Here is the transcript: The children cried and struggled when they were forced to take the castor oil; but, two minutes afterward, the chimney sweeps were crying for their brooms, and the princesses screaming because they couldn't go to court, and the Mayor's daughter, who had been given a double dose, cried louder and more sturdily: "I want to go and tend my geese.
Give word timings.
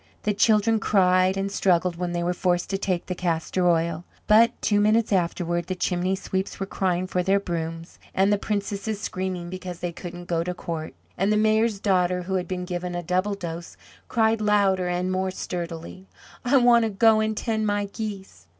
The 0.23 0.33
children 0.33 0.79
cried 0.79 1.37
and 1.37 1.51
struggled 1.51 1.95
when 1.95 2.11
they 2.11 2.23
were 2.23 2.33
forced 2.33 2.71
to 2.71 2.77
take 2.79 3.05
the 3.05 3.13
castor 3.13 3.69
oil; 3.69 4.03
but, 4.25 4.59
two 4.59 4.79
minutes 4.81 5.13
afterward, 5.13 5.67
the 5.67 5.75
chimney 5.75 6.15
sweeps 6.15 6.59
were 6.59 6.65
crying 6.65 7.05
for 7.05 7.21
their 7.21 7.39
brooms, 7.39 7.99
and 8.15 8.33
the 8.33 8.39
princesses 8.39 8.99
screaming 8.99 9.51
because 9.51 9.77
they 9.77 9.91
couldn't 9.91 10.25
go 10.25 10.43
to 10.43 10.55
court, 10.55 10.95
and 11.19 11.31
the 11.31 11.37
Mayor's 11.37 11.79
daughter, 11.79 12.23
who 12.23 12.33
had 12.33 12.47
been 12.47 12.65
given 12.65 12.95
a 12.95 13.03
double 13.03 13.35
dose, 13.35 13.77
cried 14.07 14.41
louder 14.41 14.87
and 14.87 15.11
more 15.11 15.29
sturdily: 15.29 16.07
"I 16.43 16.57
want 16.57 16.81
to 16.85 16.89
go 16.89 17.19
and 17.19 17.37
tend 17.37 17.67
my 17.67 17.85
geese. 17.85 18.47